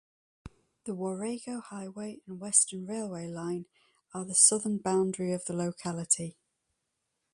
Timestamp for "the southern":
4.25-4.77